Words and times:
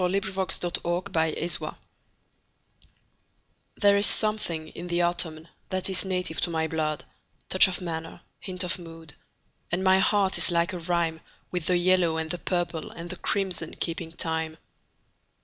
Bliss 0.03 0.33
Carman 0.33 0.49
A 0.49 1.01
Vagabond 1.11 1.51
Song 1.51 1.75
THERE 3.75 3.97
is 3.97 4.07
something 4.07 4.69
in 4.69 4.87
the 4.87 5.03
autumn 5.03 5.47
that 5.69 5.91
is 5.91 6.03
native 6.05 6.41
to 6.41 6.49
my 6.49 6.67
blood—Touch 6.67 7.67
of 7.67 7.81
manner, 7.81 8.21
hint 8.39 8.63
of 8.63 8.79
mood; 8.79 9.13
And 9.71 9.83
my 9.83 9.99
heart 9.99 10.39
is 10.39 10.49
like 10.49 10.73
a 10.73 10.79
rhyme, 10.79 11.21
With 11.51 11.67
the 11.67 11.77
yellow 11.77 12.17
and 12.17 12.31
the 12.31 12.39
purple 12.39 12.89
and 12.89 13.11
the 13.11 13.15
crimson 13.15 13.75
keeping 13.75 14.11
time. 14.13 14.57